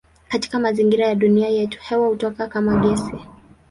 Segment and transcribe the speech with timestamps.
[0.27, 3.25] Katika mazingira ya dunia yetu hewa hutokea kama gesi.